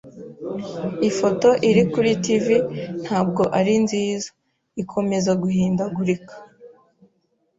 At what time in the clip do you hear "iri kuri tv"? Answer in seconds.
1.69-2.45